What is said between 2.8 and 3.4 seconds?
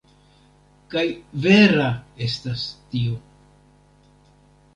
tio.